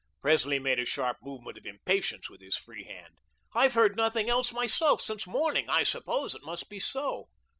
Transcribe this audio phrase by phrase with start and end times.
[0.19, 3.17] Presley made a sharp movement of impatience with his free hand.
[3.53, 5.69] "I've heard nothing else myself since morning.
[5.69, 7.27] I suppose it must be so."